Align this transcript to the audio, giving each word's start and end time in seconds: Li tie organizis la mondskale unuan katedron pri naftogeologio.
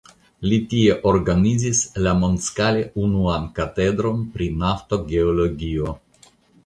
Li 0.51 0.57
tie 0.69 0.95
organizis 1.09 1.81
la 2.07 2.13
mondskale 2.21 2.81
unuan 3.03 3.45
katedron 3.61 4.25
pri 4.35 4.49
naftogeologio. 4.65 5.95